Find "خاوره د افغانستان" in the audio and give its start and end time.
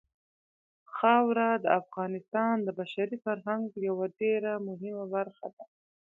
0.95-2.55